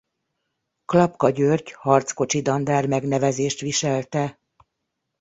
[0.85, 4.39] Klapka György Harckocsi Dandár megnevezést viselte.